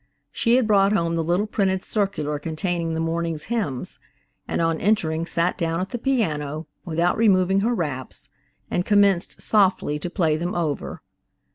[0.31, 3.99] She had brought home the little printed circular containing the morning's hymns,
[4.47, 8.27] and on entering sat down at the piano, without removing her wraps,
[8.71, 11.03] and commenced, softly, to play them over.